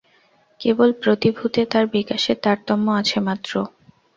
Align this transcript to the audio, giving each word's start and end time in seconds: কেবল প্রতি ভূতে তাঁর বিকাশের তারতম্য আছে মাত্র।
কেবল 0.59 0.89
প্রতি 1.01 1.29
ভূতে 1.37 1.61
তাঁর 1.71 1.85
বিকাশের 1.93 2.37
তারতম্য 2.43 2.85
আছে 3.01 3.17
মাত্র। 3.27 3.51